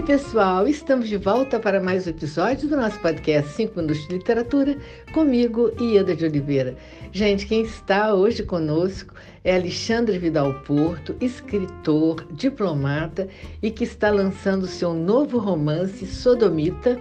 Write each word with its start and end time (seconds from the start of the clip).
Oi, 0.00 0.06
pessoal! 0.06 0.66
Estamos 0.66 1.10
de 1.10 1.18
volta 1.18 1.60
para 1.60 1.78
mais 1.78 2.06
um 2.06 2.10
episódio 2.10 2.66
do 2.66 2.74
nosso 2.74 2.98
podcast 3.00 3.52
5 3.52 3.76
Minutos 3.76 4.08
de 4.08 4.14
Literatura, 4.14 4.78
comigo, 5.12 5.70
Ieda 5.78 6.16
de 6.16 6.24
Oliveira. 6.24 6.74
Gente, 7.12 7.46
quem 7.46 7.60
está 7.60 8.14
hoje 8.14 8.42
conosco 8.42 9.12
é 9.44 9.54
Alexandre 9.54 10.18
Vidal 10.18 10.54
Porto, 10.62 11.14
escritor, 11.20 12.26
diplomata 12.32 13.28
e 13.62 13.70
que 13.70 13.84
está 13.84 14.08
lançando 14.08 14.66
seu 14.66 14.94
novo 14.94 15.36
romance 15.36 16.06
Sodomita 16.06 16.98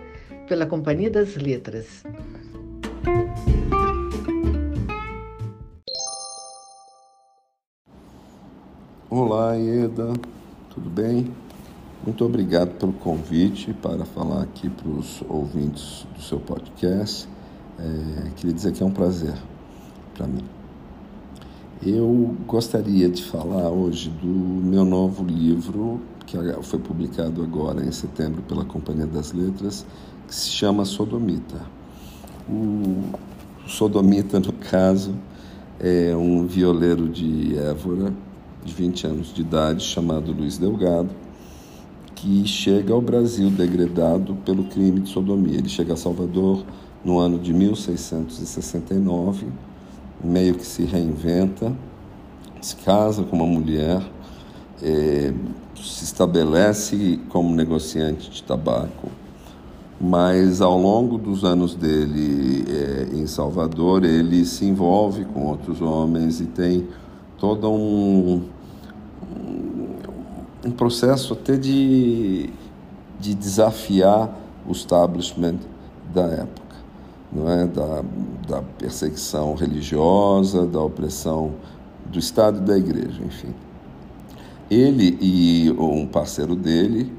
pela 0.50 0.66
Companhia 0.66 1.10
das 1.10 1.38
Letras. 1.38 2.04
Olá, 9.10 9.56
Ieda, 9.56 10.12
tudo 10.70 10.90
bem? 10.90 11.34
Muito 12.06 12.24
obrigado 12.24 12.78
pelo 12.78 12.94
convite 12.94 13.74
para 13.74 14.06
falar 14.06 14.44
aqui 14.44 14.70
para 14.70 14.88
os 14.88 15.22
ouvintes 15.28 16.08
do 16.16 16.22
seu 16.22 16.40
podcast. 16.40 17.28
É, 17.78 18.30
queria 18.38 18.54
dizer 18.54 18.72
que 18.72 18.82
é 18.82 18.86
um 18.86 18.92
prazer 18.92 19.34
para 20.16 20.26
mim. 20.26 20.46
Eu 21.86 22.38
gostaria 22.48 23.10
de 23.10 23.22
falar 23.22 23.70
hoje 23.70 24.10
do 24.10 24.28
meu 24.28 24.86
novo 24.86 25.26
livro, 25.26 26.00
que 26.26 26.38
foi 26.64 26.80
publicado 26.80 27.44
agora 27.44 27.84
em 27.84 27.92
setembro 27.92 28.42
pela 28.44 28.64
Companhia 28.64 29.06
das 29.06 29.34
Letras, 29.34 29.86
que 30.26 30.34
se 30.34 30.52
chama 30.52 30.86
Sodomita. 30.86 31.62
O 32.50 33.12
Sodomita, 33.68 34.40
no 34.40 34.54
caso, 34.54 35.14
é 35.82 36.16
um 36.16 36.48
violeiro 36.48 37.10
de 37.10 37.58
Évora, 37.58 38.14
de 38.64 38.74
20 38.74 39.06
anos 39.06 39.34
de 39.34 39.42
idade, 39.42 39.84
chamado 39.84 40.32
Luiz 40.32 40.58
Delgado 40.58 41.29
que 42.22 42.46
chega 42.46 42.94
ao 42.94 43.02
Brasil 43.02 43.50
degradado 43.50 44.36
pelo 44.46 44.66
crime 44.66 45.00
de 45.00 45.10
sodomia. 45.10 45.58
Ele 45.58 45.70
chega 45.70 45.94
a 45.94 45.98
Salvador 45.98 46.66
no 47.04 47.18
ano 47.18 47.40
de 47.40 47.54
1669, 47.54 49.48
meio 50.22 50.56
que 50.56 50.66
se 50.66 50.84
reinventa, 50.84 51.74
se 52.62 52.76
casa 52.76 53.24
com 53.24 53.38
uma 53.38 53.46
mulher, 53.46 54.02
é, 54.84 55.34
se 55.82 56.04
estabelece 56.04 57.22
como 57.30 57.56
negociante 57.56 58.30
de 58.30 58.44
tabaco, 58.44 59.10
mas 60.00 60.60
ao 60.60 60.78
longo 60.78 61.18
dos 61.18 61.46
anos 61.46 61.74
dele 61.74 62.66
é, 62.70 63.16
em 63.16 63.28
Salvador, 63.28 64.04
ele 64.04 64.44
se 64.44 64.66
envolve 64.66 65.24
com 65.24 65.46
outros 65.46 65.82
homens 65.82 66.42
e 66.42 66.46
tem 66.48 66.86
todo 67.38 67.72
um 67.72 68.44
um 70.66 70.72
processo 70.72 71.34
até 71.34 71.56
de, 71.56 72.50
de 73.20 73.34
desafiar 73.34 74.30
o 74.68 74.72
establishment 74.72 75.58
da 76.14 76.24
época, 76.24 76.76
não 77.32 77.50
é? 77.50 77.66
da, 77.66 78.04
da 78.48 78.62
perseguição 78.78 79.56
religiosa, 79.56 80.66
da 80.66 80.82
opressão 80.82 81.54
do 82.12 82.20
Estado 82.20 82.60
e 82.60 82.62
da 82.62 82.78
Igreja, 82.78 83.22
enfim. 83.24 83.54
Ele 84.70 85.18
e 85.22 85.72
um 85.72 86.06
parceiro 86.06 86.56
dele, 86.56 87.12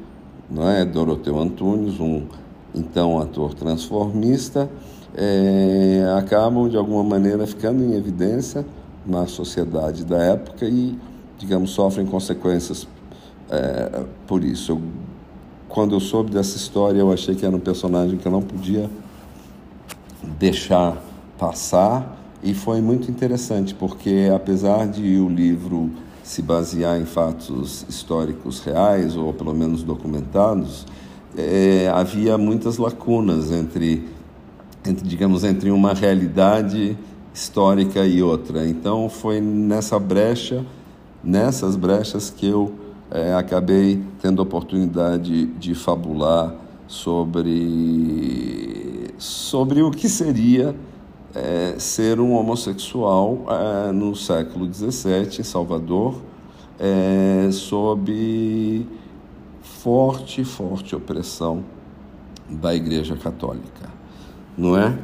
não 0.49 0.69
é? 0.69 0.85
Doroteu 0.85 1.39
Antunes, 1.39 1.99
um 1.99 2.23
então 2.75 3.19
ator 3.19 3.55
transformista, 3.55 4.71
é, 5.17 6.15
acabam 6.17 6.69
de 6.69 6.77
alguma 6.77 7.03
maneira 7.03 7.47
ficando 7.47 7.83
em 7.83 7.95
evidência 7.95 8.65
na 9.05 9.27
sociedade 9.27 10.05
da 10.05 10.19
época 10.19 10.67
e, 10.67 10.97
digamos, 11.39 11.71
sofrem 11.71 12.07
consequências 12.07 12.87
é, 13.51 14.05
por 14.27 14.45
isso. 14.45 14.73
Eu, 14.73 14.83
quando 15.69 15.95
eu 15.95 16.01
soube 16.01 16.31
dessa 16.31 16.57
história, 16.57 16.99
eu 16.99 17.13
achei 17.13 17.35
que 17.35 17.45
era 17.45 17.55
um 17.55 17.61
personagem 17.61 18.17
que 18.17 18.27
eu 18.27 18.33
não 18.33 18.43
podia 18.43 18.89
deixar 20.39 20.97
passar 21.39 22.19
e 22.43 22.55
foi 22.55 22.81
muito 22.81 23.11
interessante 23.11 23.75
porque 23.75 24.31
apesar 24.35 24.87
de 24.87 25.19
o 25.19 25.29
livro 25.29 25.91
se 26.23 26.43
basear 26.43 27.01
em 27.01 27.05
fatos 27.05 27.85
históricos 27.89 28.61
reais 28.61 29.17
ou 29.17 29.33
pelo 29.33 29.55
menos 29.55 29.83
documentados, 29.83 30.87
é, 31.37 31.91
havia 31.93 32.39
muitas 32.39 32.79
lacunas 32.79 33.51
entre, 33.51 34.09
entre, 34.87 35.07
digamos, 35.07 35.45
entre 35.45 35.71
uma 35.71 35.93
realidade 35.93 36.97
histórica 37.35 38.07
e 38.07 38.23
outra. 38.23 38.67
Então 38.67 39.09
foi 39.09 39.41
nessa 39.41 39.99
brecha, 39.99 40.65
nessas 41.23 41.77
brechas 41.77 42.31
que 42.31 42.47
eu 42.47 42.75
é, 43.11 43.35
acabei 43.35 44.03
tendo 44.21 44.41
a 44.41 44.45
oportunidade 44.45 45.47
de 45.47 45.75
fabular 45.75 46.55
sobre, 46.87 47.49
sobre 49.19 49.83
o 49.83 49.91
que 49.91 50.09
seria 50.09 50.75
é, 51.35 51.75
ser 51.79 52.21
um 52.21 52.35
homossexual 52.35 53.45
é, 53.49 53.93
no 53.93 54.15
século 54.15 54.73
XVII 54.73 55.41
em 55.41 55.43
Salvador, 55.43 56.21
é, 56.79 57.49
sob 57.53 58.87
forte, 59.61 60.45
forte 60.45 60.95
opressão 60.95 61.65
da 62.49 62.75
Igreja 62.75 63.17
Católica, 63.17 63.89
não 64.57 64.77
é? 64.77 64.99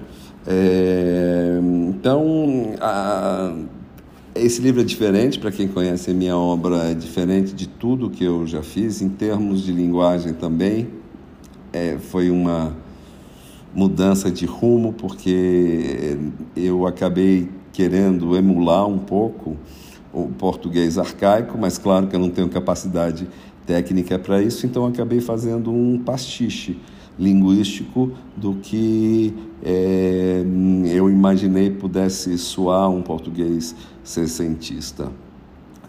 é 0.46 1.58
então, 1.88 2.74
a, 2.80 3.54
esse 4.38 4.60
livro 4.60 4.80
é 4.80 4.84
diferente, 4.84 5.38
para 5.38 5.50
quem 5.50 5.68
conhece 5.68 6.10
a 6.10 6.14
minha 6.14 6.36
obra, 6.36 6.90
é 6.90 6.94
diferente 6.94 7.54
de 7.54 7.68
tudo 7.68 8.10
que 8.10 8.24
eu 8.24 8.46
já 8.46 8.62
fiz, 8.62 9.00
em 9.00 9.08
termos 9.08 9.62
de 9.62 9.72
linguagem 9.72 10.32
também. 10.34 10.88
É, 11.72 11.98
foi 11.98 12.30
uma 12.30 12.76
mudança 13.74 14.30
de 14.30 14.46
rumo, 14.46 14.92
porque 14.92 16.16
eu 16.56 16.86
acabei 16.86 17.48
querendo 17.72 18.36
emular 18.36 18.86
um 18.86 18.98
pouco 18.98 19.56
o 20.12 20.28
português 20.28 20.96
arcaico, 20.96 21.58
mas 21.58 21.76
claro 21.76 22.06
que 22.06 22.16
eu 22.16 22.20
não 22.20 22.30
tenho 22.30 22.48
capacidade 22.48 23.28
técnica 23.66 24.18
para 24.18 24.40
isso, 24.40 24.64
então 24.64 24.86
acabei 24.86 25.20
fazendo 25.20 25.70
um 25.70 25.98
pastiche 25.98 26.78
linguístico 27.18 28.12
do 28.36 28.54
que 28.54 29.34
é, 29.62 30.44
eu 30.92 31.08
imaginei 31.08 31.70
pudesse 31.70 32.36
soar 32.38 32.90
um 32.90 33.02
português 33.02 33.74
sessentista. 34.04 35.10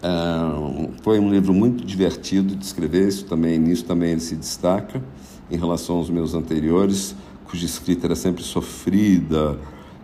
É, 0.02 0.08
foi 1.02 1.18
um 1.18 1.30
livro 1.30 1.52
muito 1.52 1.84
divertido 1.84 2.54
de 2.54 2.64
escrever, 2.64 3.08
isso 3.08 3.24
também, 3.24 3.58
nisso 3.58 3.84
também 3.84 4.12
ele 4.12 4.20
se 4.20 4.36
destaca 4.36 5.02
em 5.50 5.56
relação 5.56 5.96
aos 5.96 6.10
meus 6.10 6.34
anteriores, 6.34 7.14
cuja 7.44 7.64
escrita 7.64 8.06
era 8.06 8.14
sempre 8.14 8.42
sofrida, 8.42 9.58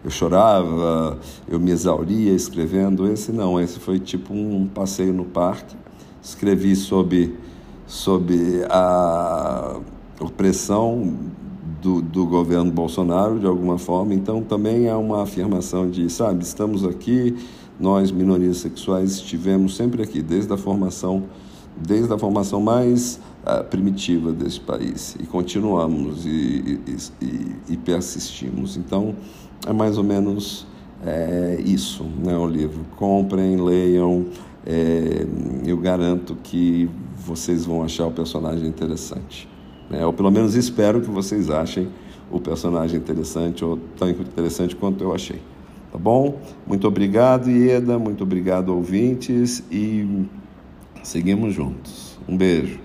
eu 0.04 0.10
chorava, 0.10 1.18
eu 1.48 1.58
me 1.58 1.70
exauria 1.70 2.32
escrevendo. 2.32 3.10
Esse 3.10 3.32
não, 3.32 3.58
esse 3.58 3.78
foi 3.78 3.98
tipo 3.98 4.34
um 4.34 4.66
passeio 4.66 5.14
no 5.14 5.24
parque. 5.24 5.74
Escrevi 6.22 6.76
sobre, 6.76 7.34
sobre 7.86 8.64
a 8.68 9.80
opressão 10.20 11.14
do, 11.82 12.00
do 12.00 12.26
governo 12.26 12.70
Bolsonaro, 12.70 13.38
de 13.38 13.46
alguma 13.46 13.78
forma. 13.78 14.14
Então, 14.14 14.42
também 14.42 14.86
é 14.86 14.94
uma 14.94 15.22
afirmação 15.22 15.88
de, 15.90 16.08
sabe, 16.08 16.42
estamos 16.42 16.84
aqui, 16.84 17.36
nós, 17.78 18.10
minorias 18.10 18.58
sexuais, 18.58 19.12
estivemos 19.12 19.76
sempre 19.76 20.02
aqui, 20.02 20.22
desde 20.22 20.52
a 20.52 20.56
formação, 20.56 21.24
desde 21.76 22.12
a 22.12 22.18
formação 22.18 22.60
mais 22.60 23.20
uh, 23.42 23.64
primitiva 23.64 24.32
desse 24.32 24.60
país. 24.60 25.16
E 25.20 25.26
continuamos 25.26 26.24
e, 26.24 26.80
e, 27.20 27.56
e, 27.68 27.76
persistimos. 27.76 28.76
Então, 28.76 29.14
é 29.66 29.72
mais 29.72 29.98
ou 29.98 30.04
menos 30.04 30.66
é, 31.04 31.60
isso, 31.64 32.04
né, 32.22 32.36
o 32.36 32.46
livro. 32.46 32.86
Comprem, 32.96 33.60
leiam. 33.62 34.26
É, 34.64 35.26
eu 35.66 35.76
garanto 35.76 36.36
que 36.42 36.88
vocês 37.16 37.66
vão 37.66 37.82
achar 37.82 38.06
o 38.06 38.10
personagem 38.10 38.66
interessante. 38.66 39.53
Né? 39.90 40.04
Ou 40.04 40.12
pelo 40.12 40.30
menos 40.30 40.54
espero 40.54 41.00
que 41.00 41.10
vocês 41.10 41.50
achem 41.50 41.88
o 42.30 42.40
personagem 42.40 42.98
interessante 42.98 43.64
ou 43.64 43.78
tão 43.96 44.08
interessante 44.10 44.74
quanto 44.74 45.04
eu 45.04 45.14
achei. 45.14 45.40
Tá 45.92 45.98
bom? 45.98 46.40
Muito 46.66 46.88
obrigado, 46.88 47.48
Ieda. 47.48 47.98
Muito 47.98 48.24
obrigado, 48.24 48.70
ouvintes. 48.70 49.62
E 49.70 50.26
seguimos 51.02 51.54
juntos. 51.54 52.18
Um 52.28 52.36
beijo. 52.36 52.80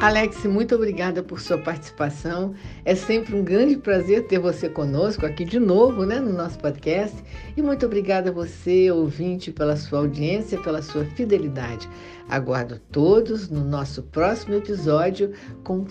Alex, 0.00 0.44
muito 0.44 0.76
obrigada 0.76 1.24
por 1.24 1.40
sua 1.40 1.58
participação. 1.58 2.54
É 2.84 2.94
sempre 2.94 3.34
um 3.34 3.42
grande 3.42 3.76
prazer 3.76 4.28
ter 4.28 4.38
você 4.38 4.68
conosco 4.68 5.26
aqui 5.26 5.44
de 5.44 5.58
novo, 5.58 6.06
né, 6.06 6.20
no 6.20 6.32
nosso 6.32 6.56
podcast. 6.60 7.16
E 7.56 7.60
muito 7.60 7.84
obrigada 7.84 8.30
a 8.30 8.32
você, 8.32 8.92
ouvinte, 8.92 9.50
pela 9.50 9.76
sua 9.76 9.98
audiência, 9.98 10.60
pela 10.60 10.82
sua 10.82 11.04
fidelidade. 11.04 11.90
Aguardo 12.28 12.78
todos 12.92 13.50
no 13.50 13.64
nosso 13.64 14.04
próximo 14.04 14.54
episódio 14.54 15.32
com 15.64 15.84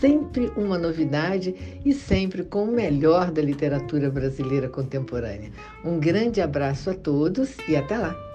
sempre 0.00 0.50
uma 0.56 0.76
novidade 0.76 1.54
e 1.84 1.92
sempre 1.92 2.42
com 2.42 2.64
o 2.64 2.72
melhor 2.72 3.30
da 3.30 3.40
literatura 3.40 4.10
brasileira 4.10 4.68
contemporânea. 4.68 5.52
Um 5.84 6.00
grande 6.00 6.40
abraço 6.40 6.90
a 6.90 6.94
todos 6.94 7.54
e 7.68 7.76
até 7.76 7.98
lá! 7.98 8.33